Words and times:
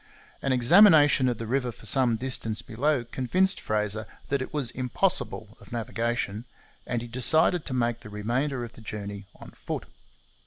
An 0.41 0.51
examination 0.51 1.29
of 1.29 1.37
the 1.37 1.45
river 1.45 1.71
for 1.71 1.85
some 1.85 2.15
distance 2.15 2.63
below 2.63 3.03
convinced 3.05 3.61
Fraser 3.61 4.07
that 4.29 4.41
it 4.41 4.51
was 4.51 4.71
impossible 4.71 5.55
of 5.61 5.71
navigation, 5.71 6.45
and 6.87 7.03
he 7.03 7.07
decided 7.07 7.67
to 7.67 7.73
make 7.75 7.99
the 7.99 8.09
remainder 8.09 8.63
of 8.63 8.73
the 8.73 8.81
journey 8.81 9.27
on 9.35 9.51
foot. 9.51 9.83